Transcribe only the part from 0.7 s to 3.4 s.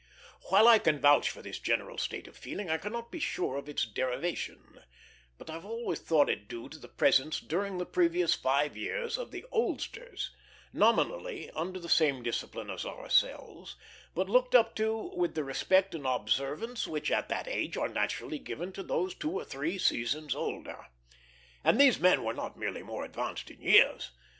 can vouch for this general state of feeling, I cannot be